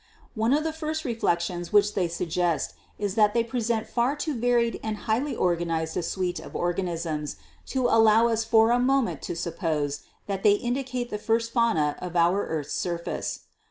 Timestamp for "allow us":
7.87-8.43